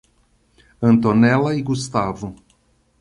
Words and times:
Antonella 0.81 1.53
e 1.53 1.61
Gustavo 1.61 2.33